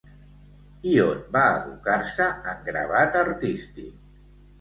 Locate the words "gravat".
2.71-3.19